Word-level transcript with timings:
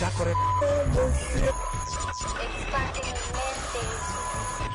Bitácora. 0.00 0.32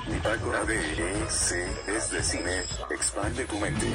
Bitácora 0.08 0.66
de 0.66 0.78
EC 0.78 1.68
es 1.88 2.12
de 2.12 2.22
cine. 2.22 2.64
Expande 2.92 3.46
tu 3.46 3.58
mente. 3.58 3.88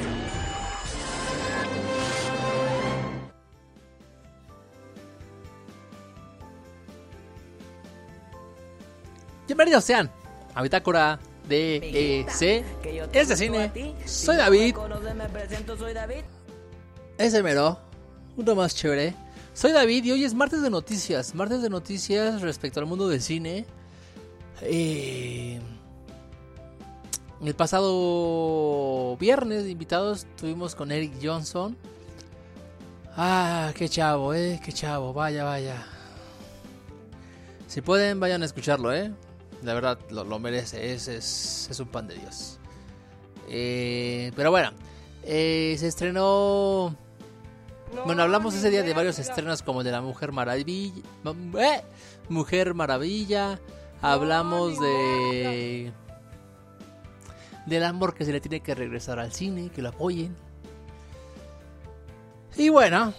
Bienvenidos 9.47 9.85
sean 9.85 10.11
a 10.53 10.61
Bitácora 10.61 11.17
de 11.47 11.77
EC 12.19 12.65
es 13.13 13.29
de 13.29 13.37
cine. 13.37 13.95
Soy 14.05 14.35
David. 14.35 14.75
Ese 17.17 17.41
mero. 17.41 17.79
Uno 18.35 18.53
más 18.53 18.75
chévere. 18.75 19.30
Soy 19.53 19.73
David 19.73 20.05
y 20.05 20.11
hoy 20.11 20.23
es 20.23 20.33
martes 20.33 20.61
de 20.61 20.69
noticias. 20.69 21.35
Martes 21.35 21.61
de 21.61 21.69
noticias 21.69 22.41
respecto 22.41 22.79
al 22.79 22.85
mundo 22.85 23.09
del 23.09 23.21
cine. 23.21 23.65
Eh, 24.61 25.59
el 27.43 27.53
pasado 27.55 29.17
viernes 29.17 29.67
invitados 29.67 30.19
estuvimos 30.19 30.73
con 30.73 30.91
Eric 30.91 31.13
Johnson. 31.21 31.75
Ah, 33.17 33.73
qué 33.75 33.89
chavo, 33.89 34.33
eh, 34.33 34.61
qué 34.63 34.71
chavo, 34.71 35.11
vaya, 35.11 35.43
vaya. 35.43 35.85
Si 37.67 37.81
pueden, 37.81 38.21
vayan 38.21 38.43
a 38.43 38.45
escucharlo, 38.45 38.93
eh. 38.93 39.11
La 39.63 39.73
verdad, 39.73 39.99
lo, 40.11 40.23
lo 40.23 40.39
merece, 40.39 40.93
es, 40.93 41.09
es, 41.09 41.67
es, 41.69 41.79
un 41.79 41.87
pan 41.89 42.07
de 42.07 42.15
Dios. 42.15 42.57
Eh, 43.49 44.31
pero 44.35 44.49
bueno, 44.49 44.71
eh, 45.23 45.75
se 45.77 45.87
estrenó... 45.87 46.95
Bueno, 48.05 48.23
hablamos 48.23 48.55
ese 48.55 48.69
día 48.69 48.83
de 48.83 48.93
varios 48.93 49.19
estrenos 49.19 49.61
como 49.61 49.83
de 49.83 49.91
la 49.91 50.01
Mujer 50.01 50.31
Maravilla. 50.31 51.01
Eh, 51.59 51.81
Mujer 52.29 52.73
Maravilla. 52.73 53.59
Hablamos 54.01 54.79
de 54.79 55.91
del 57.65 57.83
amor 57.83 58.15
que 58.15 58.25
se 58.25 58.31
le 58.31 58.41
tiene 58.41 58.61
que 58.61 58.73
regresar 58.73 59.19
al 59.19 59.31
cine, 59.31 59.69
que 59.69 59.81
lo 59.81 59.89
apoyen. 59.89 60.35
Y 62.55 62.69
bueno, 62.69 63.13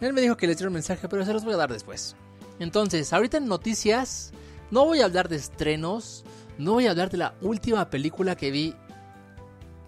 él 0.00 0.12
me 0.12 0.20
dijo 0.20 0.36
que 0.36 0.46
les 0.46 0.56
diera 0.56 0.68
un 0.68 0.74
mensaje, 0.74 1.08
pero 1.08 1.24
se 1.24 1.32
los 1.32 1.44
voy 1.44 1.54
a 1.54 1.58
dar 1.58 1.72
después. 1.72 2.16
Entonces, 2.58 3.12
ahorita 3.12 3.36
en 3.36 3.46
noticias, 3.46 4.32
no 4.70 4.84
voy 4.84 5.00
a 5.00 5.04
hablar 5.04 5.28
de 5.28 5.36
estrenos, 5.36 6.24
no 6.58 6.72
voy 6.74 6.86
a 6.86 6.90
hablar 6.90 7.10
de 7.10 7.18
la 7.18 7.34
última 7.40 7.88
película 7.88 8.36
que 8.36 8.50
vi 8.50 8.74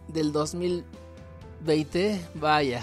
del 0.08 0.32
2020. 0.32 2.24
Vaya, 2.34 2.82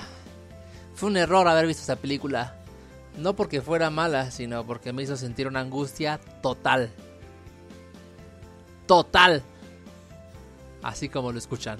fue 1.01 1.09
un 1.09 1.17
error 1.17 1.47
haber 1.47 1.65
visto 1.65 1.81
esa 1.81 1.95
película. 1.95 2.55
No 3.17 3.35
porque 3.35 3.59
fuera 3.59 3.89
mala, 3.89 4.29
sino 4.29 4.63
porque 4.63 4.93
me 4.93 5.01
hizo 5.01 5.17
sentir 5.17 5.47
una 5.47 5.59
angustia 5.59 6.19
total. 6.43 6.91
Total 8.85 9.41
así 10.83 11.09
como 11.09 11.31
lo 11.31 11.39
escuchan. 11.39 11.79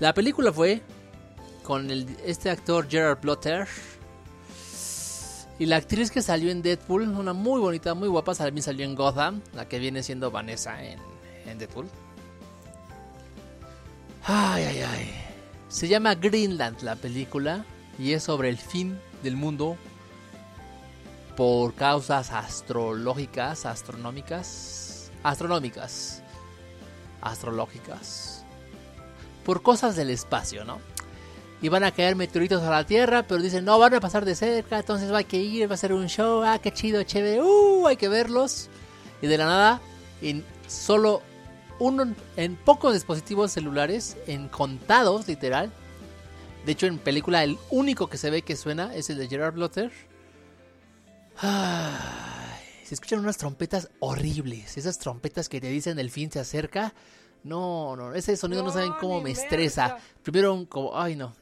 La 0.00 0.12
película 0.12 0.52
fue 0.52 0.82
con 1.62 1.90
este 1.90 2.50
actor 2.50 2.90
Gerard 2.90 3.20
Plotter 3.20 3.66
y 5.58 5.64
la 5.64 5.76
actriz 5.76 6.10
que 6.10 6.20
salió 6.20 6.50
en 6.50 6.60
Deadpool, 6.60 7.08
una 7.08 7.32
muy 7.32 7.58
bonita, 7.58 7.94
muy 7.94 8.08
guapa, 8.08 8.34
también 8.34 8.62
salió 8.62 8.84
en 8.84 8.94
Gotham, 8.94 9.40
la 9.54 9.66
que 9.66 9.78
viene 9.78 10.02
siendo 10.02 10.30
Vanessa 10.30 10.84
en, 10.84 10.98
en 11.46 11.58
Deadpool. 11.58 11.88
Ay, 14.24 14.64
ay, 14.64 14.82
ay. 14.82 15.10
Se 15.68 15.88
llama 15.88 16.14
Greenland 16.16 16.82
la 16.82 16.96
película 16.96 17.64
y 17.98 18.12
es 18.12 18.22
sobre 18.22 18.48
el 18.48 18.58
fin 18.58 18.98
del 19.22 19.36
mundo 19.36 19.76
por 21.36 21.74
causas 21.74 22.30
astrológicas, 22.32 23.66
astronómicas, 23.66 25.10
astronómicas 25.22 26.22
astrológicas. 27.20 28.44
Por 29.44 29.62
cosas 29.62 29.96
del 29.96 30.10
espacio, 30.10 30.64
¿no? 30.64 30.78
Y 31.62 31.68
van 31.68 31.84
a 31.84 31.92
caer 31.92 32.16
meteoritos 32.16 32.62
a 32.62 32.70
la 32.70 32.84
Tierra, 32.84 33.22
pero 33.22 33.42
dicen, 33.42 33.64
no, 33.64 33.78
van 33.78 33.94
a 33.94 34.00
pasar 34.00 34.24
de 34.24 34.34
cerca, 34.34 34.78
entonces 34.78 35.10
hay 35.10 35.24
que 35.24 35.38
ir, 35.38 35.70
va 35.70 35.74
a 35.74 35.78
ser 35.78 35.92
un 35.92 36.08
show, 36.08 36.42
ah, 36.42 36.58
qué 36.58 36.72
chido, 36.72 37.02
chévere, 37.02 37.42
uh, 37.42 37.86
hay 37.86 37.96
que 37.96 38.08
verlos. 38.08 38.68
Y 39.20 39.26
de 39.26 39.36
la 39.36 39.44
nada, 39.44 39.80
en 40.22 40.44
solo 40.66 41.20
uno, 41.78 42.14
en 42.36 42.56
pocos 42.56 42.94
dispositivos 42.94 43.52
celulares, 43.52 44.16
en 44.26 44.48
contados, 44.48 45.28
literal. 45.28 45.70
De 46.64 46.72
hecho, 46.72 46.86
en 46.86 46.98
película, 46.98 47.42
el 47.42 47.58
único 47.70 48.08
que 48.08 48.18
se 48.18 48.30
ve 48.30 48.42
que 48.42 48.54
suena 48.56 48.94
es 48.94 49.08
el 49.10 49.18
de 49.18 49.28
Gerard 49.28 49.54
Blotter. 49.54 49.90
se 52.84 52.94
escuchan 52.94 53.20
unas 53.20 53.38
trompetas 53.38 53.90
horribles. 53.98 54.76
Esas 54.76 54.98
trompetas 54.98 55.48
que 55.48 55.60
te 55.60 55.68
dicen 55.68 55.98
el 55.98 56.10
fin 56.10 56.30
se 56.30 56.38
acerca. 56.38 56.92
No, 57.42 57.96
no, 57.96 58.12
ese 58.12 58.36
sonido 58.36 58.62
no, 58.62 58.70
saben 58.70 58.92
cómo 59.00 59.22
me 59.22 59.30
estresa. 59.30 59.96
Primero, 60.22 60.66
como, 60.68 60.98
ay 60.98 61.16
no. 61.16 61.32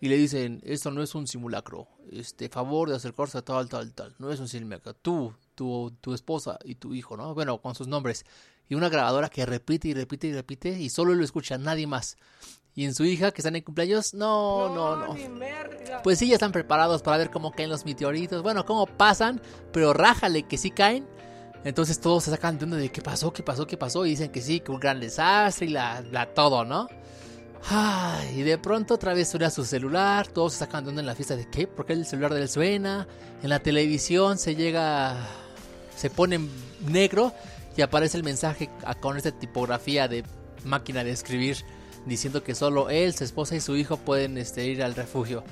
Y 0.00 0.08
le 0.08 0.16
dicen, 0.16 0.62
esto 0.64 0.90
no 0.90 1.02
es 1.02 1.14
un 1.14 1.26
simulacro. 1.26 1.88
Este, 2.10 2.48
favor 2.48 2.88
de 2.88 2.96
acercarse 2.96 3.36
a 3.36 3.42
tal, 3.42 3.68
tal, 3.68 3.92
tal. 3.92 4.14
No 4.18 4.32
es 4.32 4.40
un 4.40 4.48
simulacro. 4.48 4.94
Tú, 4.94 5.34
tu, 5.58 5.92
tu 6.00 6.14
esposa 6.14 6.58
y 6.64 6.76
tu 6.76 6.94
hijo, 6.94 7.16
¿no? 7.16 7.34
Bueno, 7.34 7.60
con 7.60 7.74
sus 7.74 7.88
nombres. 7.88 8.24
Y 8.70 8.74
una 8.74 8.88
grabadora 8.88 9.28
que 9.28 9.44
repite 9.44 9.88
y 9.88 9.94
repite 9.94 10.28
y 10.28 10.32
repite 10.32 10.68
y 10.80 10.90
solo 10.90 11.14
lo 11.14 11.24
escucha 11.24 11.58
nadie 11.58 11.86
más 11.86 12.16
y 12.78 12.84
en 12.84 12.94
su 12.94 13.04
hija 13.04 13.32
que 13.32 13.40
están 13.40 13.56
en 13.56 13.62
cumpleaños. 13.62 14.14
No, 14.14 14.72
no, 14.72 14.94
no. 14.94 15.16
Pues 16.04 16.20
sí, 16.20 16.28
ya 16.28 16.34
están 16.34 16.52
preparados 16.52 17.02
para 17.02 17.16
ver 17.16 17.28
cómo 17.28 17.50
caen 17.50 17.70
los 17.70 17.84
meteoritos. 17.84 18.40
Bueno, 18.40 18.64
cómo 18.64 18.86
pasan, 18.86 19.40
pero 19.72 19.92
rájale 19.92 20.44
que 20.44 20.56
sí 20.56 20.70
caen. 20.70 21.04
Entonces 21.64 22.00
todos 22.00 22.22
se 22.22 22.30
sacan 22.30 22.56
de 22.56 22.66
onda 22.66 22.76
de 22.76 22.92
qué 22.92 23.02
pasó, 23.02 23.32
qué 23.32 23.42
pasó, 23.42 23.66
qué 23.66 23.76
pasó. 23.76 24.06
Y 24.06 24.10
dicen 24.10 24.30
que 24.30 24.40
sí, 24.40 24.60
que 24.60 24.70
un 24.70 24.78
gran 24.78 25.00
desastre 25.00 25.66
y 25.66 25.70
la, 25.70 26.02
la 26.02 26.32
todo, 26.32 26.64
¿no? 26.64 26.86
Ay, 27.68 28.38
y 28.38 28.42
de 28.42 28.58
pronto 28.58 28.94
otra 28.94 29.12
vez 29.12 29.28
suena 29.28 29.50
su 29.50 29.64
celular. 29.64 30.28
Todos 30.28 30.52
se 30.52 30.60
sacan 30.60 30.84
de 30.84 30.90
onda 30.90 31.00
en 31.00 31.06
la 31.06 31.16
fiesta 31.16 31.34
de 31.34 31.50
qué, 31.50 31.66
porque 31.66 31.94
el 31.94 32.06
celular 32.06 32.32
de 32.32 32.42
él 32.42 32.48
suena. 32.48 33.08
En 33.42 33.48
la 33.48 33.58
televisión 33.58 34.38
se 34.38 34.54
llega. 34.54 35.16
Se 35.98 36.10
pone 36.10 36.36
en 36.36 36.50
negro 36.86 37.32
y 37.76 37.82
aparece 37.82 38.16
el 38.16 38.22
mensaje 38.22 38.70
con 39.00 39.16
esta 39.16 39.32
tipografía 39.32 40.06
de 40.06 40.24
máquina 40.64 41.02
de 41.02 41.10
escribir 41.10 41.56
diciendo 42.06 42.42
que 42.42 42.54
solo 42.54 42.88
él, 42.90 43.14
su 43.14 43.24
esposa 43.24 43.56
y 43.56 43.60
su 43.60 43.76
hijo 43.76 43.96
pueden 43.96 44.38
este, 44.38 44.64
ir 44.64 44.82
al 44.82 44.94
refugio. 44.94 45.44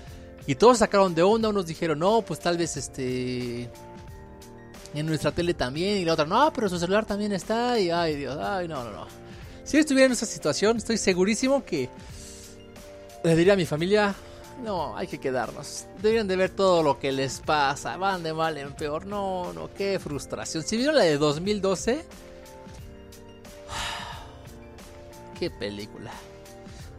Y 0.46 0.54
todos 0.54 0.78
sacaron 0.78 1.14
de 1.14 1.22
onda, 1.22 1.48
unos 1.48 1.66
dijeron, 1.66 1.98
no, 1.98 2.22
pues 2.22 2.40
tal 2.40 2.56
vez 2.56 2.76
este... 2.76 3.68
En 4.94 5.04
nuestra 5.04 5.30
tele 5.30 5.52
también, 5.52 5.98
y 5.98 6.04
la 6.04 6.14
otra, 6.14 6.24
no, 6.24 6.50
pero 6.54 6.70
su 6.70 6.78
celular 6.78 7.04
también 7.04 7.32
está, 7.32 7.78
y 7.78 7.90
ay 7.90 8.16
Dios, 8.16 8.38
ay 8.40 8.66
no, 8.66 8.82
no, 8.82 8.92
no. 8.92 9.06
Si 9.62 9.76
estuviera 9.76 10.06
en 10.06 10.12
esa 10.12 10.24
situación, 10.24 10.78
estoy 10.78 10.96
segurísimo 10.96 11.64
que 11.64 11.90
le 13.22 13.36
diría 13.36 13.54
a 13.54 13.56
mi 13.56 13.66
familia, 13.66 14.14
no, 14.62 14.96
hay 14.96 15.06
que 15.06 15.18
quedarnos. 15.18 15.86
Deberían 16.00 16.28
de 16.28 16.36
ver 16.36 16.50
todo 16.50 16.82
lo 16.82 16.98
que 16.98 17.12
les 17.12 17.40
pasa, 17.40 17.96
van 17.96 18.22
de 18.22 18.32
mal 18.32 18.56
en 18.56 18.72
peor, 18.72 19.06
no, 19.06 19.52
no, 19.52 19.72
qué 19.74 19.98
frustración. 19.98 20.62
Si 20.62 20.76
vieron 20.76 20.96
la 20.96 21.04
de 21.04 21.18
2012, 21.18 22.04
qué 25.38 25.50
película. 25.50 26.10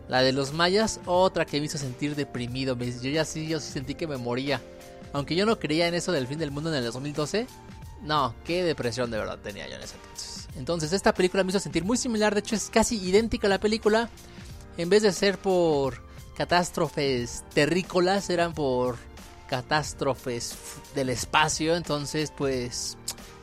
La 0.07 0.22
de 0.22 0.31
los 0.31 0.53
mayas, 0.53 1.01
otra 1.06 1.45
que 1.45 1.59
me 1.59 1.66
hizo 1.66 1.78
sentir 1.78 2.16
deprimido. 2.16 2.78
Yo 2.78 3.09
ya 3.09 3.25
sí, 3.25 3.47
yo 3.47 3.59
sí 3.59 3.72
sentí 3.72 3.95
que 3.95 4.07
me 4.07 4.18
moría. 4.18 4.62
Aunque 5.12 5.35
yo 5.35 5.45
no 5.45 5.59
creía 5.59 5.88
en 5.88 5.95
eso 5.95 6.12
del 6.12 6.28
fin 6.28 6.39
del 6.39 6.51
mundo 6.51 6.69
en 6.69 6.78
el 6.78 6.85
2012. 6.85 7.47
No, 8.03 8.34
qué 8.45 8.63
depresión 8.63 9.12
de 9.12 9.18
verdad 9.18 9.39
tenía 9.39 9.68
yo 9.68 9.75
en 9.75 9.81
ese 9.81 9.95
entonces. 9.95 10.47
Entonces 10.56 10.94
esta 10.94 11.13
película 11.13 11.44
me 11.44 11.50
hizo 11.50 11.59
sentir 11.59 11.84
muy 11.84 11.97
similar. 11.97 12.34
De 12.34 12.39
hecho 12.39 12.56
es 12.56 12.69
casi 12.69 12.97
idéntica 12.97 13.47
a 13.47 13.50
la 13.50 13.59
película. 13.59 14.09
En 14.78 14.89
vez 14.89 15.03
de 15.03 15.12
ser 15.12 15.39
por 15.39 16.06
catástrofes 16.38 17.44
terrícolas, 17.53 18.30
eran 18.30 18.54
por 18.54 18.98
catástrofes 19.48 20.56
del 20.95 21.10
espacio. 21.10 21.75
Entonces 21.75 22.31
pues... 22.36 22.98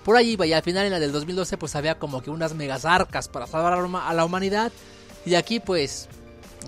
Por 0.05 0.19
allí 0.19 0.33
iba 0.33 0.47
y 0.47 0.53
al 0.53 0.63
final 0.63 0.85
en 0.85 0.93
la 0.93 1.01
del 1.01 1.13
2012 1.13 1.57
pues 1.57 1.75
había 1.77 1.99
como 1.99 2.23
que 2.23 2.29
unas 2.31 2.55
megas 2.55 2.85
arcas 2.85 3.27
para 3.29 3.47
salvar 3.47 3.73
a 3.73 4.13
la 4.15 4.25
humanidad. 4.25 4.71
Y 5.25 5.35
aquí 5.35 5.61
pues 5.61 6.09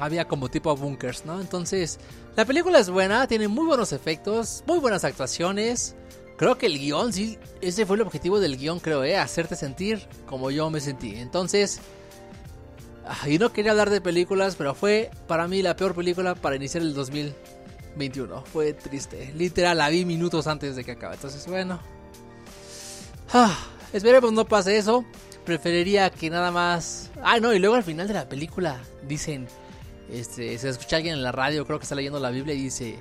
había 0.00 0.26
como 0.26 0.48
tipo 0.48 0.74
bunkers, 0.74 1.26
¿no? 1.26 1.40
Entonces, 1.40 1.98
la 2.34 2.44
película 2.44 2.78
es 2.78 2.90
buena, 2.90 3.26
tiene 3.26 3.48
muy 3.48 3.66
buenos 3.66 3.92
efectos, 3.92 4.64
muy 4.66 4.78
buenas 4.78 5.04
actuaciones. 5.04 5.94
Creo 6.38 6.58
que 6.58 6.66
el 6.66 6.78
guion, 6.78 7.12
sí, 7.12 7.38
ese 7.60 7.86
fue 7.86 7.96
el 7.96 8.02
objetivo 8.02 8.40
del 8.40 8.56
guion, 8.56 8.80
creo, 8.80 9.04
¿eh? 9.04 9.16
Hacerte 9.16 9.56
sentir 9.56 10.06
como 10.26 10.50
yo 10.50 10.70
me 10.70 10.80
sentí. 10.80 11.16
Entonces, 11.16 11.80
y 13.26 13.38
no 13.38 13.52
quería 13.52 13.72
hablar 13.72 13.90
de 13.90 14.00
películas, 14.00 14.56
pero 14.56 14.74
fue 14.74 15.10
para 15.26 15.48
mí 15.48 15.62
la 15.62 15.76
peor 15.76 15.94
película 15.94 16.34
para 16.34 16.56
iniciar 16.56 16.82
el 16.82 16.94
2021. 16.94 18.42
Fue 18.42 18.72
triste. 18.72 19.32
Literal, 19.36 19.78
la 19.78 19.88
vi 19.88 20.04
minutos 20.04 20.46
antes 20.46 20.76
de 20.76 20.84
que 20.84 20.92
acabe. 20.92 21.14
Entonces, 21.14 21.46
bueno. 21.46 21.80
Ah, 23.32 23.56
esperemos 23.92 24.32
no 24.32 24.44
pase 24.44 24.76
eso. 24.76 25.04
Preferiría 25.44 26.10
que 26.10 26.28
nada 26.30 26.50
más... 26.50 27.10
Ay, 27.22 27.40
no, 27.40 27.54
y 27.54 27.58
luego 27.58 27.76
al 27.76 27.84
final 27.84 28.08
de 28.08 28.14
la 28.14 28.28
película 28.28 28.80
dicen 29.06 29.46
este, 30.10 30.56
se 30.58 30.68
escucha 30.68 30.96
alguien 30.96 31.14
en 31.14 31.22
la 31.22 31.32
radio, 31.32 31.66
creo 31.66 31.78
que 31.78 31.84
está 31.84 31.94
leyendo 31.94 32.20
la 32.20 32.30
Biblia 32.30 32.54
y 32.54 32.62
dice, 32.62 32.98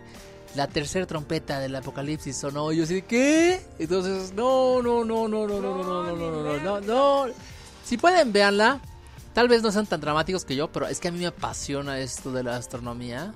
la 0.56 0.68
tercera 0.68 1.06
trompeta 1.06 1.60
del 1.60 1.76
apocalipsis 1.76 2.36
sonó. 2.36 2.72
Y 2.72 2.78
yo 2.78 2.84
así, 2.84 3.02
¿qué? 3.02 3.62
Entonces, 3.78 4.34
no, 4.34 4.82
no, 4.82 5.04
no, 5.04 5.28
no, 5.28 5.48
no, 5.48 5.62
no, 5.62 5.84
no, 5.84 6.04
no, 6.04 6.16
no, 6.16 6.44
no, 6.44 6.60
no, 6.60 6.82
no. 6.82 7.34
Si 7.84 7.98
pueden, 7.98 8.32
véanla. 8.34 8.80
Tal 9.36 9.50
vez 9.50 9.62
no 9.62 9.70
sean 9.70 9.86
tan 9.86 10.00
dramáticos 10.00 10.46
que 10.46 10.56
yo, 10.56 10.72
pero 10.72 10.88
es 10.88 11.02
que 11.02 11.10
a 11.10 11.12
mí 11.12 11.20
me 11.20 11.28
apasiona 11.28 12.00
esto 12.00 12.32
de 12.32 12.42
la 12.42 12.56
astronomía, 12.56 13.34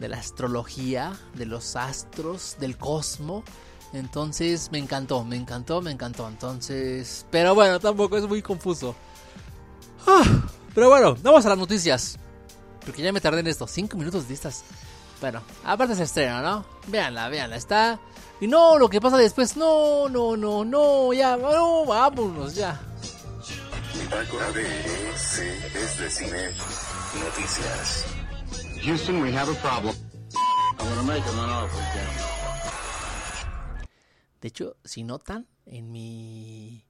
de 0.00 0.08
la 0.08 0.16
astrología, 0.16 1.16
de 1.34 1.46
los 1.46 1.76
astros, 1.76 2.56
del 2.58 2.76
cosmos. 2.76 3.44
Entonces 3.92 4.72
me 4.72 4.78
encantó, 4.78 5.22
me 5.22 5.36
encantó, 5.36 5.80
me 5.82 5.92
encantó. 5.92 6.26
Entonces, 6.26 7.26
pero 7.30 7.54
bueno, 7.54 7.78
tampoco 7.78 8.18
es 8.18 8.26
muy 8.26 8.42
confuso. 8.42 8.96
pero 10.74 10.88
bueno, 10.88 11.16
vamos 11.22 11.46
a 11.46 11.50
las 11.50 11.58
noticias. 11.58 12.18
Porque 12.84 13.00
ya 13.00 13.12
me 13.12 13.20
tardé 13.20 13.38
en 13.38 13.46
esto, 13.46 13.68
5 13.68 13.96
minutos 13.96 14.26
de 14.26 14.34
estas. 14.34 14.64
Bueno, 15.20 15.42
aparte 15.64 15.94
se 15.94 16.02
estrena, 16.02 16.42
¿no? 16.42 16.64
Véanla, 16.88 17.28
véanla, 17.28 17.54
está. 17.54 18.00
Y 18.40 18.48
no, 18.48 18.78
lo 18.78 18.88
que 18.88 19.00
pasa 19.00 19.16
después, 19.16 19.56
no, 19.56 20.08
no, 20.08 20.36
no, 20.36 20.64
no, 20.64 21.12
ya, 21.12 21.36
no, 21.36 21.86
vámonos, 21.86 22.56
ya. 22.56 22.80
Es 25.74 25.98
de 25.98 26.10
cine. 26.10 26.50
Noticias. 27.24 28.06
Houston, 28.82 29.22
we 29.22 29.32
have 29.32 29.48
a 29.48 29.54
problem. 29.60 29.94
make 31.06 31.22
De 34.40 34.48
hecho, 34.48 34.76
si 34.84 35.04
notan, 35.04 35.46
en 35.66 35.90
mi. 35.90 36.84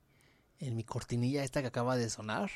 En 0.59 0.77
mi 0.77 0.85
cortinilla 0.85 1.43
esta 1.43 1.63
que 1.63 1.69
acaba 1.69 1.97
de 1.97 2.11
sonar 2.11 2.51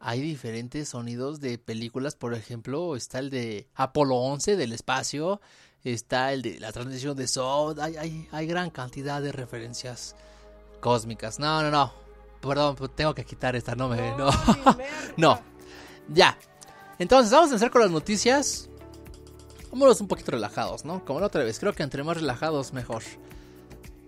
hay 0.00 0.22
diferentes 0.22 0.88
sonidos 0.88 1.40
de 1.40 1.58
películas, 1.58 2.16
por 2.16 2.32
ejemplo, 2.32 2.96
está 2.96 3.18
el 3.18 3.28
de 3.28 3.68
Apolo 3.74 4.16
11 4.16 4.56
del 4.56 4.72
espacio, 4.72 5.42
está 5.84 6.32
el 6.32 6.40
de 6.40 6.58
la 6.58 6.72
transición 6.72 7.14
de 7.14 7.28
hay, 7.82 7.96
hay, 7.96 8.28
hay 8.32 8.46
gran 8.46 8.70
cantidad 8.70 9.20
de 9.20 9.30
referencias 9.30 10.16
cósmicas. 10.80 11.38
No, 11.38 11.62
no, 11.62 11.70
no, 11.70 11.92
perdón, 12.40 12.76
tengo 12.94 13.14
que 13.14 13.24
quitar 13.24 13.56
esta, 13.56 13.74
no 13.74 13.88
me... 13.88 14.16
No, 14.16 14.30
no, 15.16 15.40
ya. 16.08 16.38
Entonces, 16.98 17.32
vamos 17.32 17.50
a 17.50 17.54
empezar 17.54 17.70
con 17.70 17.82
las 17.82 17.90
noticias. 17.90 18.68
Vámonos 19.70 20.00
un 20.00 20.08
poquito 20.08 20.32
relajados, 20.32 20.84
¿no? 20.84 21.04
Como 21.04 21.20
la 21.20 21.26
otra 21.26 21.44
vez, 21.44 21.58
creo 21.58 21.72
que 21.72 21.82
entre 21.82 22.02
más 22.02 22.16
relajados 22.16 22.72
mejor. 22.72 23.02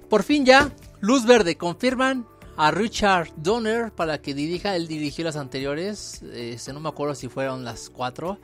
Por 0.09 0.25
fin 0.25 0.45
ya, 0.45 0.73
luz 1.01 1.25
verde, 1.25 1.57
confirman 1.57 2.27
a 2.57 2.71
Richard 2.71 3.31
Donner 3.37 3.93
para 3.93 4.21
que 4.21 4.35
dirija. 4.35 4.77
Él 4.77 4.89
dirigió 4.89 5.25
las 5.25 5.37
anteriores. 5.37 6.23
Este, 6.23 6.73
no 6.73 6.81
me 6.81 6.89
acuerdo 6.89 7.15
si 7.15 7.29
fueron 7.29 7.65
las 7.65 7.89
cuatro. 7.89 8.39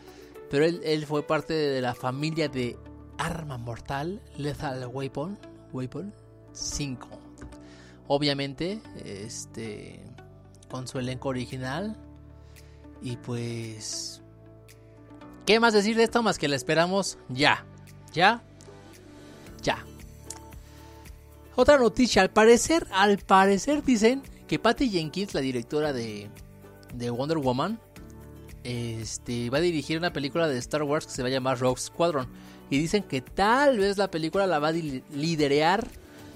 Pero 0.51 0.65
él, 0.65 1.05
fue 1.07 1.27
parte 1.27 1.53
de 1.53 1.81
la 1.83 1.95
familia 1.95 2.49
de 2.49 2.79
Arma 3.19 3.59
Mortal, 3.59 4.23
Lethal 4.37 4.87
Weapon, 4.87 5.39
Weapon 5.73 6.15
5. 6.53 7.18
Obviamente, 8.09 8.81
este, 9.05 10.03
con 10.71 10.89
su 10.89 10.99
elenco 10.99 11.29
original. 11.29 11.97
Y 13.03 13.17
pues... 13.17 14.23
¿Qué 15.47 15.61
más 15.61 15.73
decir 15.73 15.97
de 15.97 16.05
esto? 16.05 16.23
Más 16.23 16.39
que 16.39 16.49
la 16.49 16.57
esperamos 16.57 17.19
ya. 17.29 17.65
Ya. 18.13 18.43
Ya. 19.63 19.85
Otra 21.55 21.79
noticia, 21.79 22.23
al 22.23 22.31
parecer, 22.31 22.87
al 22.93 23.19
parecer 23.19 23.83
dicen 23.83 24.23
que 24.47 24.59
Patty 24.59 24.91
Jenkins, 24.91 25.35
la 25.35 25.41
directora 25.41 25.93
de, 25.93 26.31
de 26.95 27.11
Wonder 27.11 27.39
Woman, 27.39 27.79
este, 28.65 29.51
va 29.51 29.59
a 29.59 29.63
dirigir 29.63 29.99
una 29.99 30.13
película 30.13 30.49
de 30.49 30.59
Star 30.59 30.83
Wars 30.83 31.07
que 31.07 31.13
se 31.13 31.23
va 31.23 31.29
a 31.29 31.33
llamar 31.33 31.59
Rogue 31.59 31.81
Squadron. 31.81 32.29
Y 32.71 32.79
dicen 32.79 33.03
que 33.03 33.23
tal 33.23 33.79
vez 33.79 33.97
la 33.97 34.11
película 34.11 34.47
la 34.47 34.59
va 34.59 34.69
a 34.69 34.73
liderear 34.73 35.89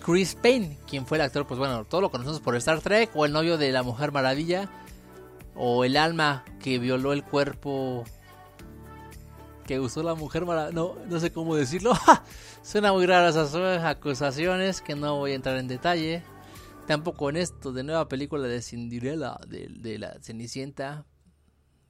Chris 0.04 0.34
Payne, 0.34 0.78
quien 0.88 1.06
fue 1.06 1.18
el 1.18 1.22
actor, 1.22 1.46
pues 1.46 1.58
bueno, 1.58 1.84
todos 1.84 2.02
lo 2.02 2.10
conocemos 2.10 2.40
por 2.40 2.56
Star 2.56 2.80
Trek, 2.80 3.10
o 3.14 3.24
el 3.24 3.32
novio 3.32 3.56
de 3.56 3.70
la 3.70 3.82
Mujer 3.82 4.10
Maravilla, 4.10 4.68
o 5.54 5.84
el 5.84 5.96
alma 5.96 6.44
que 6.60 6.78
violó 6.78 7.12
el 7.12 7.22
cuerpo 7.22 8.04
que 9.66 9.78
usó 9.78 10.02
la 10.02 10.14
Mujer 10.14 10.44
Maravilla. 10.44 10.74
No, 10.74 10.96
no 11.08 11.20
sé 11.20 11.32
cómo 11.32 11.54
decirlo. 11.54 11.92
Suena 12.62 12.92
muy 12.92 13.06
raro 13.06 13.28
esas 13.28 13.54
acusaciones 13.84 14.80
que 14.80 14.96
no 14.96 15.18
voy 15.18 15.32
a 15.32 15.36
entrar 15.36 15.56
en 15.56 15.68
detalle. 15.68 16.22
Tampoco 16.86 17.30
en 17.30 17.36
esto 17.36 17.72
de 17.72 17.84
nueva 17.84 18.08
película 18.08 18.46
de 18.48 18.60
Cinderella, 18.60 19.38
de, 19.46 19.98
la 19.98 20.18
Cenicienta. 20.20 21.06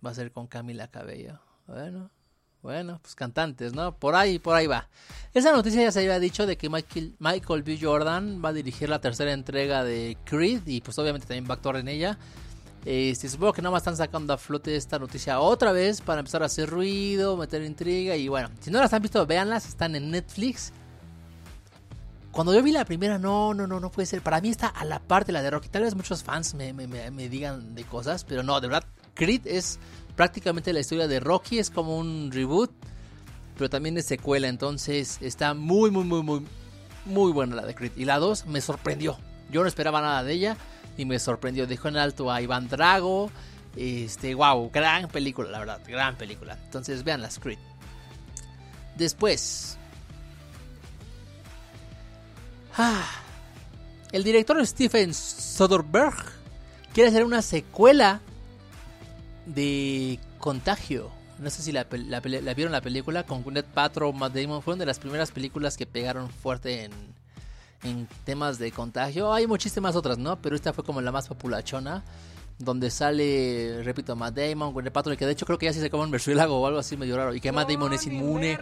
Va 0.05 0.11
a 0.11 0.15
ser 0.15 0.33
con 0.33 0.47
Camila 0.47 0.89
Cabello. 0.89 1.41
Bueno, 1.67 2.11
bueno, 2.63 3.01
pues 3.03 3.17
cantantes, 3.17 3.75
¿no? 3.75 3.97
Por 3.97 4.15
ahí, 4.15 4.39
por 4.39 4.55
ahí 4.55 4.69
va. 4.69 4.89
Esa 5.35 5.53
noticia 5.53 5.83
ya 5.83 5.91
se 5.91 5.99
había 6.01 6.21
dicho 6.21 6.47
de 6.47 6.57
que 6.57 6.71
Michael, 6.71 7.17
Michael 7.19 7.63
B. 7.65 7.79
Jordan 7.81 8.41
va 8.43 8.51
a 8.51 8.53
dirigir 8.53 8.89
la 8.89 9.01
tercera 9.01 9.33
entrega 9.33 9.83
de 9.83 10.17
Creed 10.25 10.63
y 10.67 10.81
pues 10.81 10.97
obviamente 10.99 11.27
también 11.27 11.47
va 11.47 11.55
a 11.55 11.57
actuar 11.57 11.77
en 11.77 11.89
ella. 11.89 12.19
Este, 12.85 13.29
supongo 13.29 13.53
que 13.53 13.63
nada 13.63 13.73
más 13.73 13.83
están 13.83 13.97
sacando 13.97 14.33
a 14.33 14.39
flote 14.39 14.77
esta 14.77 14.99
noticia 14.99 15.41
otra 15.41 15.73
vez 15.73 16.01
para 16.01 16.21
empezar 16.21 16.43
a 16.43 16.47
hacer 16.47 16.69
ruido, 16.69 17.37
meter 17.37 17.63
intriga 17.63 18.17
y 18.17 18.29
bueno, 18.29 18.51
si 18.61 18.71
no 18.71 18.81
las 18.81 18.93
han 18.93 19.03
visto, 19.03 19.25
véanlas, 19.27 19.67
están 19.67 19.97
en 19.97 20.11
Netflix. 20.11 20.73
Cuando 22.31 22.55
yo 22.55 22.63
vi 22.63 22.73
la 22.73 22.85
primera, 22.85 23.19
no, 23.19 23.55
no, 23.55 23.67
no, 23.67 23.79
no 23.79 23.91
puede 23.91 24.07
ser. 24.07 24.23
Para 24.23 24.41
mí 24.41 24.49
está 24.49 24.69
a 24.69 24.85
la 24.85 25.01
par 25.01 25.27
de 25.27 25.33
la 25.33 25.43
de 25.43 25.51
Rocky. 25.51 25.69
Tal 25.69 25.83
vez 25.83 25.95
muchos 25.95 26.23
fans 26.23 26.55
me, 26.55 26.73
me 26.73 27.29
digan 27.29 27.75
de 27.75 27.85
cosas, 27.85 28.25
pero 28.25 28.43
no, 28.43 28.59
de 28.61 28.69
verdad, 28.69 28.85
Creed 29.15 29.47
es 29.47 29.79
prácticamente 30.17 30.73
la 30.73 30.81
historia 30.81 31.09
de 31.09 31.21
Rocky, 31.21 31.59
es 31.59 31.71
como 31.71 31.97
un 31.99 32.31
reboot, 32.33 32.71
pero 33.57 33.71
también 33.71 33.97
es 33.99 34.07
secuela, 34.07 34.49
entonces 34.49 35.19
está 35.21 35.55
muy, 35.55 35.91
muy, 35.91 36.05
muy, 36.05 36.23
muy, 36.23 36.47
muy 37.05 37.33
buena 37.33 37.57
la 37.57 37.67
de 37.67 37.75
Creed. 37.75 37.93
Y 37.97 38.05
la 38.05 38.19
2 38.19 38.47
me 38.47 38.61
sorprendió. 38.61 39.19
Yo 39.51 39.63
no 39.63 39.69
esperaba 39.69 40.01
nada 40.01 40.23
de 40.23 40.33
ella 40.33 40.57
y 40.97 41.05
me 41.05 41.19
sorprendió. 41.19 41.67
Dejó 41.67 41.89
en 41.89 41.97
alto 41.97 42.31
a 42.31 42.41
Iván 42.41 42.69
Drago. 42.69 43.31
Este, 43.77 44.35
wow, 44.35 44.71
gran 44.71 45.09
película, 45.09 45.51
la 45.51 45.59
verdad, 45.59 45.81
gran 45.87 46.17
película. 46.17 46.59
Entonces 46.65 47.05
vean 47.05 47.23
la 47.23 47.29
Creed. 47.29 47.59
Después. 48.97 49.79
Ah, 52.77 53.07
el 54.13 54.25
director 54.25 54.67
Stephen 54.67 55.13
Soderbergh 55.13 56.25
quiere 56.95 57.11
hacer 57.11 57.25
una 57.25 57.43
secuela 57.43 58.21
de 59.47 60.19
Contagio. 60.39 61.11
No 61.39 61.51
sé 61.51 61.63
si 61.63 61.73
la, 61.73 61.85
vieron 61.85 62.73
la 62.73 62.81
película 62.81 63.25
con 63.25 63.43
Gwyneth 63.43 63.67
Paltrow, 63.67 64.13
Matt 64.13 64.35
Damon. 64.35 64.63
Fueron 64.63 64.79
de 64.79 64.87
las 64.87 64.99
primeras 64.99 65.33
películas 65.33 65.77
que 65.77 65.87
pegaron 65.87 66.31
fuerte 66.31 66.85
en, 66.85 66.93
en 67.83 68.07
temas 68.25 68.59
de 68.59 68.71
contagio. 68.71 69.33
Hay 69.33 69.47
muchísimas 69.47 69.97
otras, 69.97 70.19
¿no? 70.19 70.41
Pero 70.41 70.55
esta 70.55 70.73
fue 70.73 70.85
como 70.85 71.01
la 71.01 71.11
más 71.11 71.29
populachona. 71.29 72.05
Donde 72.59 72.91
sale, 72.91 73.83
repito, 73.83 74.15
Matt 74.15 74.37
Damon, 74.37 74.73
Gwyneth 74.73 74.93
Paltrow, 74.93 75.17
que 75.17 75.27
de 75.27 75.33
hecho 75.33 75.47
creo 75.47 75.59
que 75.59 75.67
ya 75.67 75.73
se 75.73 75.91
come 75.91 76.05
un 76.05 76.11
murciélago 76.11 76.61
o 76.61 76.67
algo 76.67 76.79
así 76.79 76.97
medio 76.97 77.17
raro. 77.17 77.35
Y 77.35 77.41
que 77.41 77.51
Matt 77.51 77.71
Damon 77.71 77.93
es 77.93 78.07
inmune. 78.07 78.59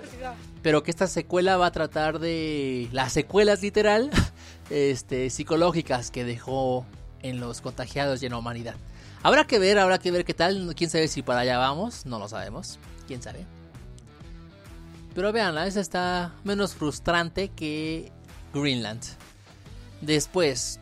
Pero 0.62 0.82
que 0.82 0.90
esta 0.90 1.06
secuela 1.06 1.58
va 1.58 1.66
a 1.66 1.72
tratar 1.72 2.18
de 2.18 2.88
las 2.92 3.12
secuelas 3.12 3.60
literal, 3.60 4.10
este, 4.70 5.28
psicológicas 5.28 6.10
que 6.10 6.24
dejó 6.24 6.86
en 7.22 7.40
los 7.40 7.60
contagiados 7.60 8.22
y 8.22 8.26
en 8.26 8.32
la 8.32 8.38
humanidad. 8.38 8.76
Habrá 9.22 9.46
que 9.46 9.58
ver, 9.58 9.78
habrá 9.78 9.98
que 9.98 10.10
ver 10.10 10.24
qué 10.24 10.34
tal. 10.34 10.74
Quién 10.74 10.90
sabe 10.90 11.08
si 11.08 11.22
para 11.22 11.40
allá 11.40 11.58
vamos, 11.58 12.06
no 12.06 12.18
lo 12.18 12.28
sabemos. 12.28 12.78
Quién 13.06 13.22
sabe. 13.22 13.46
Pero 15.14 15.32
vean, 15.32 15.56
esa 15.58 15.80
está 15.80 16.32
menos 16.44 16.74
frustrante 16.74 17.48
que 17.48 18.12
Greenland. 18.54 19.02
Después, 20.00 20.80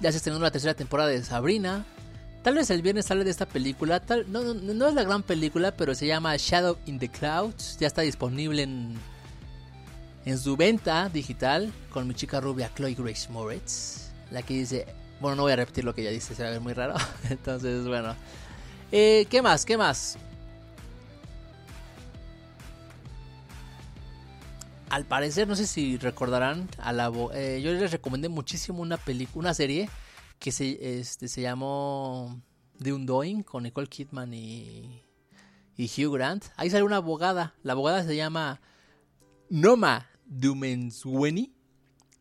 ya 0.00 0.10
se 0.10 0.18
estrenó 0.18 0.38
la 0.40 0.50
tercera 0.50 0.74
temporada 0.74 1.10
de 1.10 1.22
Sabrina. 1.22 1.84
Tal 2.42 2.56
vez 2.56 2.68
el 2.70 2.82
viernes 2.82 3.06
sale 3.06 3.24
de 3.24 3.30
esta 3.30 3.46
película. 3.46 4.00
Tal, 4.00 4.30
no, 4.30 4.42
no, 4.42 4.88
es 4.88 4.94
la 4.94 5.04
gran 5.04 5.22
película, 5.22 5.76
pero 5.76 5.94
se 5.94 6.06
llama 6.06 6.36
Shadow 6.36 6.78
in 6.86 6.98
the 6.98 7.08
Clouds. 7.08 7.78
Ya 7.78 7.86
está 7.86 8.02
disponible 8.02 8.62
en, 8.62 8.96
en 10.24 10.38
su 10.38 10.56
venta 10.56 11.08
digital 11.08 11.72
con 11.90 12.08
mi 12.08 12.14
chica 12.14 12.40
rubia 12.40 12.70
Chloe 12.74 12.94
Grace 12.94 13.30
Moritz. 13.30 14.10
La 14.30 14.42
que 14.42 14.54
dice. 14.54 15.03
Bueno, 15.20 15.36
no 15.36 15.42
voy 15.42 15.52
a 15.52 15.56
repetir 15.56 15.84
lo 15.84 15.94
que 15.94 16.02
ella 16.02 16.10
dice, 16.10 16.34
se 16.34 16.42
va 16.42 16.48
a 16.48 16.52
ver 16.52 16.60
muy 16.60 16.72
raro. 16.72 16.94
Entonces, 17.30 17.86
bueno. 17.86 18.14
Eh, 18.92 19.26
¿Qué 19.30 19.42
más? 19.42 19.64
¿Qué 19.64 19.76
más? 19.76 20.18
al 24.94 25.04
parecer, 25.04 25.48
no 25.48 25.56
sé 25.56 25.66
si 25.66 25.96
recordarán, 25.96 26.68
a 26.78 26.92
la, 26.92 27.10
eh, 27.34 27.60
yo 27.60 27.72
les 27.72 27.90
recomendé 27.90 28.28
muchísimo 28.28 28.80
una 28.80 28.96
película, 28.96 29.48
una 29.48 29.54
serie 29.54 29.90
que 30.38 30.52
se, 30.52 31.00
este, 31.00 31.26
se 31.26 31.42
llamó 31.42 32.40
The 32.80 32.92
Undoing 32.92 33.42
con 33.42 33.64
Nicole 33.64 33.88
Kidman 33.88 34.32
y, 34.32 35.02
y 35.76 35.86
Hugh 35.86 36.14
Grant. 36.14 36.44
Ahí 36.56 36.70
sale 36.70 36.84
una 36.84 36.98
abogada, 36.98 37.54
la 37.64 37.72
abogada 37.72 38.04
se 38.04 38.14
llama 38.14 38.60
Noma 39.50 40.08
Dumensweni. 40.26 41.53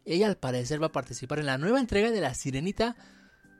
Ella 0.05 0.27
al 0.27 0.37
parecer 0.37 0.81
va 0.81 0.87
a 0.87 0.91
participar 0.91 1.39
en 1.39 1.45
la 1.45 1.57
nueva 1.57 1.79
entrega 1.79 2.11
de 2.11 2.21
La 2.21 2.33
Sirenita. 2.33 2.95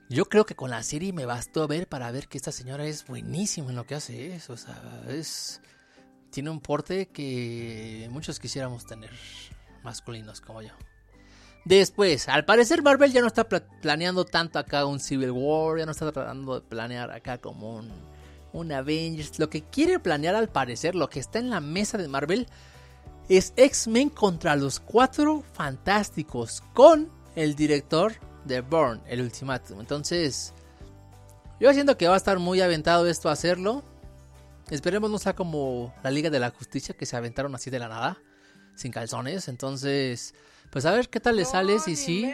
Yo 0.10 0.26
creo 0.26 0.46
que 0.46 0.56
con 0.56 0.70
la 0.70 0.84
serie 0.84 1.14
me 1.14 1.26
bastó 1.26 1.68
ver 1.68 1.88
para 1.88 2.12
ver 2.12 2.28
que 2.28 2.38
esta 2.38 2.52
señora 2.52 2.86
es 2.86 3.06
buenísima 3.08 3.70
en 3.70 3.76
lo 3.76 3.86
que 3.86 3.96
hace. 3.96 4.36
eso, 4.36 4.54
o 4.54 4.58
sea, 4.58 5.04
es 5.08 5.62
tiene 6.34 6.50
un 6.50 6.60
porte 6.60 7.06
que 7.10 8.10
muchos 8.12 8.40
quisiéramos 8.40 8.86
tener, 8.86 9.12
masculinos 9.84 10.42
como 10.42 10.64
yo. 10.64 10.72
Después, 11.64 12.28
al 12.28 12.44
parecer 12.44 12.82
Marvel 12.82 13.14
ya 13.14 13.22
no 13.22 13.28
está 13.28 13.48
planeando 13.48 14.26
tanto 14.26 14.60
acá 14.60 14.86
un 14.86 15.00
Civil 15.00 15.32
War, 15.32 15.78
ya 15.78 15.86
no 15.86 15.92
está 15.92 16.12
tratando 16.12 16.56
de 16.56 16.62
planear 16.62 17.12
acá 17.12 17.38
como 17.38 17.76
un, 17.76 17.90
un 18.52 18.72
Avengers. 18.72 19.40
Lo 19.40 19.50
que 19.50 19.62
quiere 19.62 20.00
planear 20.00 20.36
al 20.36 20.50
parecer, 20.50 20.96
lo 20.96 21.10
que 21.10 21.20
está 21.20 21.40
en 21.40 21.52
la 21.52 21.62
mesa 21.62 21.98
de 21.98 22.08
Marvel, 22.08 22.48
es 23.30 23.54
X-Men 23.56 24.10
contra 24.10 24.56
los 24.56 24.80
Cuatro 24.80 25.44
Fantásticos 25.54 26.62
con 26.74 27.10
el 27.36 27.56
director 27.56 28.14
de 28.46 28.62
Burn, 28.62 29.02
el 29.08 29.22
Ultimatum. 29.22 29.80
Entonces, 29.80 30.54
yo 31.60 31.74
siento 31.74 31.98
que 31.98 32.08
va 32.08 32.16
a 32.16 32.18
estar 32.18 32.40
muy 32.40 32.62
aventado 32.62 33.08
esto 33.08 33.30
a 33.30 33.34
hacerlo. 33.34 33.84
Esperemos 34.70 35.10
no 35.10 35.18
sea 35.18 35.36
como 35.36 35.94
la 36.04 36.12
Liga 36.12 36.30
de 36.30 36.40
la 36.40 36.50
Justicia 36.52 36.96
que 36.96 37.06
se 37.06 37.16
aventaron 37.16 37.56
así 37.56 37.70
de 37.70 37.80
la 37.80 37.88
nada, 37.88 38.18
sin 38.76 38.92
calzones. 38.92 39.48
Entonces, 39.48 40.34
pues 40.74 40.88
a 40.88 40.92
ver 40.92 41.08
qué 41.08 41.20
tal 41.20 41.36
les 41.36 41.52
sale. 41.52 41.78
Si 41.78 41.96
sí, 41.96 42.34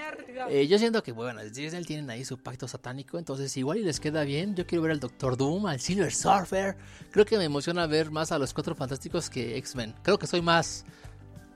eh, 0.49 0.65
yo 0.65 0.79
siento 0.79 1.03
que, 1.03 1.11
bueno, 1.11 1.43
Disney 1.43 1.83
tienen 1.83 2.09
ahí 2.09 2.23
su 2.23 2.37
pacto 2.37 2.69
satánico. 2.69 3.19
Entonces, 3.19 3.55
igual 3.57 3.79
y 3.79 3.83
les 3.83 3.99
queda 3.99 4.23
bien. 4.23 4.55
Yo 4.55 4.65
quiero 4.65 4.83
ver 4.83 4.93
al 4.93 5.01
Doctor 5.01 5.35
Doom, 5.35 5.65
al 5.65 5.81
Silver 5.81 6.13
Surfer. 6.13 6.77
Creo 7.11 7.25
que 7.25 7.37
me 7.37 7.43
emociona 7.43 7.85
ver 7.85 8.11
más 8.11 8.31
a 8.31 8.39
los 8.39 8.53
Cuatro 8.53 8.75
Fantásticos 8.75 9.29
que 9.29 9.57
X-Men. 9.57 9.93
Creo 10.03 10.17
que 10.17 10.25
soy 10.25 10.41
más 10.41 10.85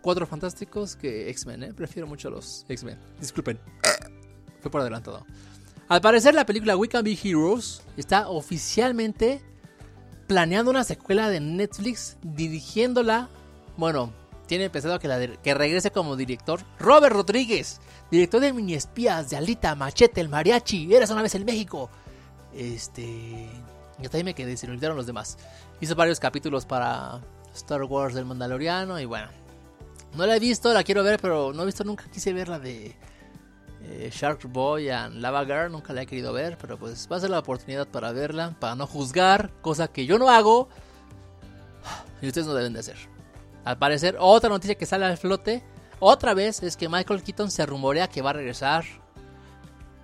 Cuatro 0.02 0.28
Fantásticos 0.28 0.98
que 0.98 1.30
X-Men, 1.30 1.64
¿eh? 1.64 1.74
Prefiero 1.74 2.06
mucho 2.06 2.28
a 2.28 2.32
los 2.32 2.66
X-Men. 2.68 3.00
Disculpen. 3.18 3.58
Fue 4.60 4.70
por 4.70 4.82
adelantado. 4.82 5.26
Al 5.88 6.02
parecer, 6.02 6.34
la 6.34 6.46
película 6.46 6.76
We 6.76 6.90
Can 6.90 7.06
Be 7.06 7.18
Heroes 7.24 7.82
está 7.96 8.28
oficialmente 8.28 9.42
planeando 10.28 10.70
una 10.70 10.84
secuela 10.84 11.30
de 11.30 11.40
Netflix 11.40 12.18
dirigiéndola. 12.24 13.30
Bueno, 13.78 14.12
tiene 14.54 14.70
pensado 14.70 15.00
que, 15.00 15.54
regrese 15.56 15.90
como 15.90 16.16
director 16.16 16.60
Robert 16.78 17.16
Rodríguez, 17.16 17.82
director 18.12 18.40
de 18.40 18.54
Mini 18.54 18.76
Espías, 18.76 19.32
de 19.32 19.36
Alita, 19.36 19.74
Machete, 19.74 20.22
El 20.22 20.30
Mariachi, 20.30 20.94
Eras 20.94 21.10
una 21.10 21.24
vez 21.24 21.34
en 21.34 21.44
México. 21.44 21.90
Este. 22.54 23.02
Y 23.02 24.06
hasta 24.06 24.18
ahí 24.18 24.24
me 24.24 24.36
quedé, 24.36 24.56
se 24.56 24.68
me 24.68 24.74
olvidaron 24.74 24.96
los 24.96 25.08
demás. 25.08 25.40
Hizo 25.82 25.96
varios 25.96 26.20
capítulos 26.20 26.68
para 26.68 27.20
Star 27.56 27.82
Wars 27.82 28.14
del 28.14 28.26
Mandaloriano 28.26 29.00
y 29.00 29.06
bueno. 29.06 29.30
No 30.14 30.28
la 30.28 30.36
he 30.36 30.40
visto, 30.40 30.72
la 30.72 30.84
quiero 30.84 31.04
ver, 31.04 31.20
pero 31.20 31.52
no 31.52 31.64
he 31.64 31.66
visto 31.66 31.84
nunca. 31.84 32.04
Quise 32.14 32.32
ver 32.32 32.48
la 32.48 32.60
de 32.60 32.96
eh, 33.82 34.12
Shark 34.14 34.44
Boy 34.44 34.92
and 34.92 35.16
Lava 35.16 35.46
Girl, 35.46 35.72
nunca 35.72 35.94
la 35.94 36.04
he 36.04 36.06
querido 36.06 36.32
ver, 36.32 36.60
pero 36.60 36.78
pues 36.78 37.08
va 37.12 37.16
a 37.16 37.22
ser 37.22 37.32
la 37.32 37.40
oportunidad 37.40 37.88
para 37.88 38.12
verla, 38.12 38.56
para 38.60 38.76
no 38.76 38.86
juzgar, 38.86 39.50
cosa 39.64 39.88
que 39.88 40.06
yo 40.06 40.20
no 40.20 40.30
hago 40.30 40.70
y 42.22 42.28
ustedes 42.28 42.46
no 42.46 42.54
deben 42.54 42.74
de 42.74 42.82
hacer. 42.82 43.13
Al 43.66 43.78
parecer, 43.78 44.18
otra 44.20 44.50
noticia 44.50 44.76
que 44.76 44.86
sale 44.86 45.06
al 45.06 45.18
flote, 45.18 45.64
otra 46.00 46.34
vez, 46.34 46.62
es 46.64 46.76
que 46.76 46.90
Michael 46.90 47.24
Keaton 47.24 47.50
se 47.50 47.66
rumorea 47.66 48.10
que 48.10 48.22
va 48.22 48.32
a 48.32 48.34
regresar 48.34 48.84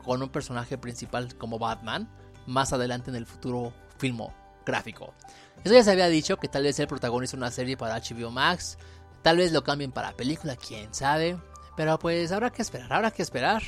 con 0.04 0.22
un 0.24 0.30
personaje 0.30 0.78
principal 0.78 1.36
como 1.36 1.60
Batman 1.60 2.10
más 2.48 2.74
adelante 2.74 3.10
en 3.10 3.18
el 3.18 3.26
futuro 3.26 3.74
filmográfico. 3.98 5.14
Eso 5.64 5.74
ya 5.74 5.84
se 5.84 5.92
había 5.92 6.08
dicho 6.08 6.38
que 6.38 6.48
tal 6.48 6.64
vez 6.64 6.80
él 6.80 6.88
protagonice 6.88 7.36
una 7.36 7.52
serie 7.52 7.76
para 7.76 8.00
HBO 8.00 8.32
Max, 8.32 8.78
tal 9.22 9.38
vez 9.38 9.52
lo 9.52 9.64
cambien 9.64 9.92
para 9.92 10.14
película, 10.14 10.56
quién 10.56 10.94
sabe. 10.94 11.38
Pero 11.76 12.00
pues 12.00 12.32
habrá 12.32 12.50
que 12.50 12.62
esperar, 12.62 12.92
habrá 12.92 13.12
que 13.12 13.22
esperar. 13.22 13.62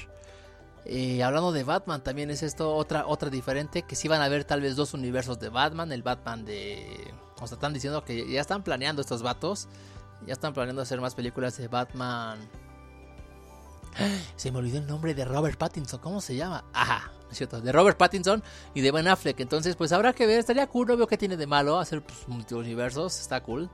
Y 0.86 1.22
hablando 1.22 1.52
de 1.52 1.64
Batman, 1.64 2.04
también 2.04 2.32
es 2.32 2.44
esto 2.44 2.76
otra, 2.76 3.06
otra 3.06 3.30
diferente, 3.30 3.84
que 3.84 3.96
si 3.96 4.08
van 4.08 4.22
a 4.22 4.26
haber 4.26 4.46
tal 4.46 4.62
vez 4.62 4.76
dos 4.76 4.94
universos 4.94 5.40
de 5.40 5.50
Batman, 5.50 5.92
el 5.92 6.02
Batman 6.02 6.44
de... 6.44 7.14
O 7.42 7.48
sea, 7.48 7.56
están 7.56 7.74
diciendo 7.74 8.06
que 8.06 8.32
ya 8.32 8.40
están 8.40 8.64
planeando 8.64 9.02
estos 9.02 9.24
vatos, 9.24 9.68
ya 10.26 10.34
están 10.34 10.54
planeando 10.54 10.82
hacer 10.82 11.02
más 11.02 11.16
películas 11.16 11.58
de 11.58 11.68
Batman. 11.68 12.40
Se 14.36 14.52
me 14.52 14.60
olvidó 14.60 14.78
el 14.78 14.88
nombre 14.88 15.14
de 15.14 15.26
Robert 15.26 15.58
Pattinson, 15.58 16.00
¿cómo 16.00 16.22
se 16.22 16.36
llama? 16.36 16.64
Ajá, 16.72 17.12
es 17.30 17.38
cierto, 17.38 17.60
de 17.60 17.72
Robert 17.72 17.98
Pattinson 17.98 18.44
y 18.74 18.82
de 18.82 18.92
Ben 18.92 19.08
Affleck. 19.08 19.40
Entonces, 19.40 19.76
pues 19.76 19.92
habrá 19.92 20.14
que 20.14 20.28
ver, 20.28 20.40
estaría 20.40 20.68
cool, 20.68 20.88
no 20.88 20.96
veo 20.96 21.08
qué 21.08 21.18
tiene 21.18 21.36
de 21.36 21.48
malo 21.48 21.80
hacer 21.80 22.04
pues, 22.04 22.28
multiversos, 22.28 23.20
está 23.20 23.42
cool. 23.42 23.70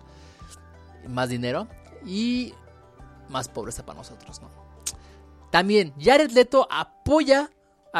Más 1.08 1.30
dinero. 1.30 1.68
Y 2.06 2.54
más 3.30 3.50
pobreza 3.50 3.86
para 3.86 3.98
nosotros, 3.98 4.42
¿no? 4.42 4.50
También 5.52 5.94
Jared 6.00 6.32
Leto 6.32 6.68
apoya 6.70 7.50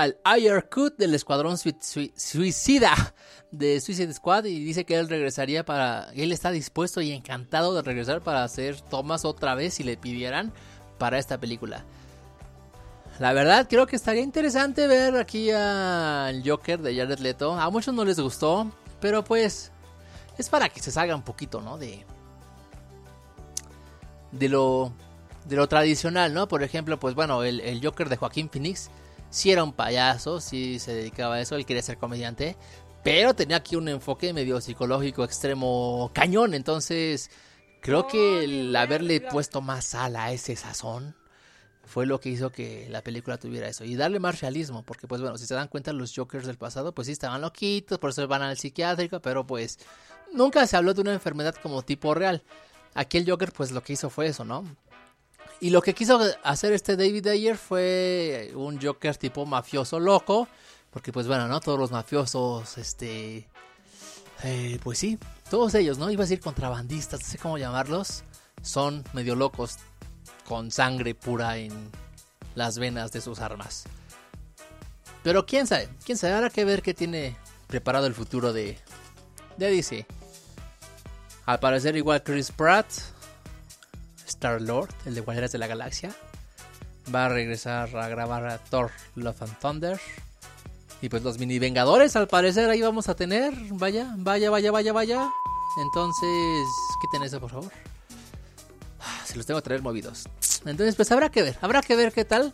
al 0.02 0.70
Cut 0.70 0.98
del 0.98 1.14
Escuadrón 1.14 1.58
Suicida 1.58 3.14
de 3.52 3.80
Suicide 3.80 4.14
Squad 4.14 4.46
y 4.46 4.64
dice 4.64 4.86
que 4.86 4.96
él 4.96 5.10
regresaría 5.10 5.66
para. 5.66 6.10
Él 6.14 6.32
está 6.32 6.52
dispuesto 6.52 7.02
y 7.02 7.12
encantado 7.12 7.74
de 7.74 7.82
regresar 7.82 8.22
para 8.22 8.44
hacer 8.44 8.82
tomas 8.82 9.26
otra 9.26 9.56
vez 9.56 9.76
si 9.76 9.84
le 9.84 9.98
pidieran 9.98 10.54
para 10.98 11.18
esta 11.18 11.40
película. 11.40 11.86
La 13.20 13.34
verdad, 13.34 13.68
creo 13.68 13.88
que 13.88 13.96
estaría 13.96 14.22
interesante 14.22 14.86
ver 14.86 15.16
aquí 15.16 15.50
al 15.50 16.48
Joker 16.48 16.80
de 16.82 16.96
Jared 16.96 17.20
Leto. 17.20 17.54
A 17.54 17.70
muchos 17.70 17.94
no 17.94 18.06
les 18.06 18.20
gustó, 18.20 18.72
pero 19.00 19.24
pues 19.24 19.72
es 20.38 20.50
para 20.50 20.70
que 20.70 20.80
se 20.80 20.92
salga 20.92 21.16
un 21.16 21.24
poquito, 21.24 21.62
¿no? 21.62 21.78
De. 21.78 22.06
De 24.32 24.50
lo 24.50 24.92
de 25.48 25.56
lo 25.56 25.68
tradicional, 25.68 26.34
¿no? 26.34 26.48
Por 26.48 26.64
ejemplo, 26.64 27.00
pues 27.00 27.16
bueno, 27.16 27.44
el, 27.44 27.80
Joker 27.84 28.10
de 28.10 28.18
Joaquín 28.18 28.50
Phoenix 28.50 28.90
sí 29.30 29.52
era 29.52 29.64
un 29.64 29.74
payaso, 29.74 30.40
sí 30.40 30.80
se 30.80 30.94
dedicaba 30.94 31.36
a 31.36 31.42
eso, 31.42 31.56
él 31.56 31.66
quería 31.66 31.84
ser 31.84 31.98
comediante, 31.98 32.58
pero 33.04 33.34
tenía 33.34 33.58
aquí 33.58 33.76
un 33.76 33.88
enfoque 33.88 34.34
medio 34.34 34.60
psicológico 34.62 35.24
extremo 35.24 36.12
cañón, 36.14 36.54
entonces 36.54 37.30
creo 37.82 38.08
que 38.08 38.44
el 38.44 38.76
haberle 38.76 39.22
puesto 39.22 39.62
más 39.62 39.86
sal 39.86 40.16
a 40.16 40.32
ese 40.32 40.56
sazón 40.56 41.16
fue 41.86 42.06
lo 42.06 42.20
que 42.20 42.30
hizo 42.30 42.52
que 42.52 42.88
la 42.90 43.02
película 43.02 43.38
tuviera 43.38 43.68
eso 43.68 43.86
y 43.86 43.96
darle 43.96 44.20
más 44.20 44.42
realismo, 44.42 44.84
porque 44.84 45.08
pues 45.08 45.22
bueno, 45.22 45.38
si 45.38 45.46
se 45.46 45.56
dan 45.56 45.70
cuenta 45.70 45.94
los 45.94 46.14
Jokers 46.14 46.46
del 46.46 46.58
pasado, 46.58 46.94
pues 46.94 47.06
sí 47.06 47.14
estaban 47.14 47.42
loquitos, 47.42 47.98
por 47.98 48.10
eso 48.10 48.28
van 48.28 48.42
al 48.42 48.58
psiquiátrico, 48.58 49.22
pero 49.22 49.48
pues 49.48 49.80
nunca 50.34 50.68
se 50.68 50.76
habló 50.76 50.94
de 50.94 51.02
una 51.02 51.14
enfermedad 51.14 51.56
como 51.56 51.82
tipo 51.84 52.14
real. 52.14 52.44
Aquí 52.94 53.18
el 53.18 53.30
Joker 53.30 53.54
pues 53.54 53.72
lo 53.72 53.82
que 53.82 53.94
hizo 53.94 54.10
fue 54.10 54.28
eso, 54.28 54.44
¿no? 54.44 54.66
Y 55.60 55.72
lo 55.72 55.82
que 55.82 55.94
quiso 55.96 56.20
hacer 56.44 56.74
este 56.74 56.96
David 56.96 57.28
Ayer 57.28 57.58
fue 57.58 58.52
un 58.56 58.80
Joker 58.82 59.18
tipo 59.18 59.46
mafioso 59.46 60.00
loco. 60.00 60.48
Porque 60.92 61.12
pues 61.12 61.28
bueno, 61.28 61.48
¿no? 61.48 61.60
Todos 61.60 61.80
los 61.80 61.92
mafiosos, 61.92 62.78
este... 62.78 63.48
Eh, 64.44 64.80
pues 64.84 65.00
sí, 65.00 65.18
todos 65.50 65.74
ellos, 65.74 65.98
¿no? 65.98 66.12
Iba 66.12 66.24
a 66.24 66.26
decir 66.26 66.40
contrabandistas, 66.40 67.22
no 67.22 67.28
sé 67.28 67.38
cómo 67.40 67.58
llamarlos. 67.58 68.24
Son 68.62 69.04
medio 69.14 69.36
locos 69.36 69.78
con 70.48 70.72
sangre 70.72 71.16
pura 71.16 71.58
en 71.58 71.72
las 72.56 72.78
venas 72.78 73.12
de 73.12 73.22
sus 73.22 73.40
armas. 73.40 73.86
Pero 75.24 75.46
quién 75.46 75.68
sabe, 75.68 75.90
quién 76.06 76.18
sabe, 76.18 76.34
habrá 76.34 76.50
que 76.50 76.66
ver 76.66 76.82
qué 76.82 76.94
tiene 76.94 77.36
preparado 77.68 78.08
el 78.08 78.14
futuro 78.14 78.54
de, 78.54 78.78
de 79.58 79.72
DC. 79.72 80.06
Al 81.46 81.60
parecer 81.60 81.96
igual 81.96 82.24
Chris 82.24 82.52
Pratt 82.52 82.88
Star 84.38 84.62
Lord, 84.62 84.90
el 85.06 85.16
de 85.16 85.22
Guardianes 85.22 85.52
de 85.52 85.58
la 85.58 85.66
Galaxia. 85.66 86.16
Va 87.14 87.26
a 87.26 87.30
regresar 87.30 87.96
a 87.98 88.08
grabar 88.08 88.46
a 88.46 88.60
Thor 88.60 88.92
Love 89.16 89.42
and 89.42 89.60
Thunder. 89.60 90.00
Y 91.02 91.10
pues 91.10 91.24
los 91.24 91.40
mini 91.40 91.58
Vengadores, 91.58 92.16
al 92.16 92.28
parecer, 92.28 92.70
ahí 92.70 92.82
vamos 92.82 93.10
a 93.10 93.16
tener. 93.16 93.56
Vaya, 93.72 94.14
vaya, 94.16 94.52
vaya, 94.52 94.72
vaya, 94.72 94.94
vaya. 94.94 95.30
Entonces, 95.82 96.68
quiten 97.02 97.24
eso, 97.24 97.40
por 97.40 97.50
favor. 97.50 97.72
Ah, 99.00 99.22
se 99.26 99.36
los 99.38 99.46
tengo 99.48 99.60
que 99.60 99.64
traer 99.64 99.82
movidos. 99.82 100.26
Entonces, 100.66 100.96
pues 100.96 101.12
habrá 101.12 101.30
que 101.30 101.42
ver, 101.42 101.58
habrá 101.62 101.82
que 101.82 101.96
ver 101.96 102.14
qué 102.14 102.24
tal. 102.24 102.54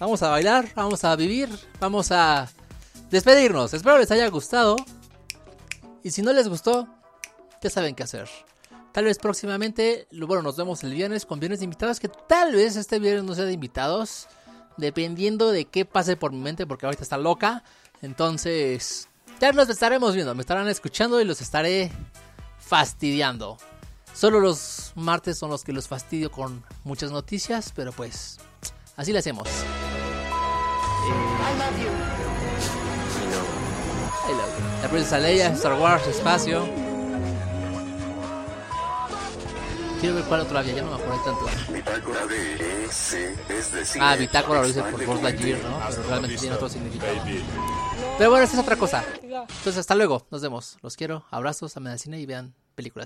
Vamos 0.00 0.24
a 0.24 0.28
bailar, 0.28 0.72
vamos 0.74 1.04
a 1.04 1.14
vivir, 1.14 1.48
vamos 1.78 2.10
a 2.10 2.50
despedirnos. 3.10 3.72
Espero 3.74 3.96
les 3.98 4.10
haya 4.10 4.26
gustado. 4.28 4.74
Y 6.02 6.10
si 6.10 6.20
no 6.22 6.32
les 6.32 6.48
gustó, 6.48 6.88
ya 7.62 7.70
saben 7.70 7.94
qué 7.94 8.02
hacer. 8.02 8.28
Tal 8.92 9.04
vez 9.04 9.18
próximamente, 9.18 10.06
bueno, 10.12 10.42
nos 10.42 10.56
vemos 10.56 10.84
el 10.84 10.92
viernes 10.92 11.24
con 11.24 11.40
viernes 11.40 11.60
de 11.60 11.64
invitados, 11.64 11.98
que 11.98 12.08
tal 12.08 12.52
vez 12.54 12.76
este 12.76 12.98
viernes 12.98 13.24
no 13.24 13.34
sea 13.34 13.46
de 13.46 13.52
invitados, 13.52 14.28
dependiendo 14.76 15.50
de 15.50 15.64
qué 15.64 15.86
pase 15.86 16.16
por 16.16 16.32
mi 16.32 16.38
mente, 16.40 16.66
porque 16.66 16.84
ahorita 16.84 17.02
está 17.02 17.16
loca. 17.16 17.64
Entonces, 18.02 19.08
ya 19.40 19.50
los 19.52 19.70
estaremos 19.70 20.14
viendo, 20.14 20.34
me 20.34 20.42
estarán 20.42 20.68
escuchando 20.68 21.20
y 21.20 21.24
los 21.24 21.40
estaré 21.40 21.90
fastidiando. 22.58 23.56
Solo 24.14 24.40
los 24.40 24.92
martes 24.94 25.38
son 25.38 25.50
los 25.50 25.64
que 25.64 25.72
los 25.72 25.88
fastidio 25.88 26.30
con 26.30 26.62
muchas 26.84 27.10
noticias, 27.10 27.72
pero 27.74 27.92
pues 27.92 28.38
así 28.96 29.10
le 29.10 29.20
hacemos. 29.20 29.48
I 29.48 29.52
love 31.58 31.78
you. 31.80 31.88
I 34.28 34.34
love 34.34 34.58
you. 34.58 34.82
La 34.82 34.88
princesa 34.90 35.18
Leia, 35.18 35.48
Star 35.48 35.80
Wars, 35.80 36.06
espacio. 36.06 36.81
Quiero 40.02 40.16
ver 40.16 40.24
cuál 40.24 40.40
otro 40.40 40.58
había, 40.58 40.74
ya 40.74 40.82
no 40.82 40.96
me 40.98 41.00
acuerdo 41.00 41.22
tanto. 41.22 41.72
Bitácora 41.72 42.26
de 42.26 42.84
ese 42.86 43.36
es 43.48 43.72
decir, 43.72 44.02
Ah, 44.02 44.16
bitácora 44.16 44.62
lo 44.62 44.66
dice 44.66 44.82
por 44.82 45.06
Buzz 45.06 45.22
Lightyear, 45.22 45.62
¿no? 45.62 45.78
Pero 45.90 46.02
realmente 46.02 46.36
tiene 46.38 46.56
otro 46.56 46.68
significado. 46.68 47.12
Pero 48.18 48.30
bueno, 48.30 48.44
esa 48.44 48.54
es 48.54 48.62
otra 48.62 48.74
cosa. 48.74 49.04
Entonces, 49.22 49.78
hasta 49.78 49.94
luego. 49.94 50.26
Nos 50.32 50.42
vemos. 50.42 50.76
Los 50.82 50.96
quiero. 50.96 51.24
Abrazos, 51.30 51.76
a 51.76 51.98
cine 51.98 52.18
y 52.18 52.26
vean 52.26 52.52
películas. 52.74 53.00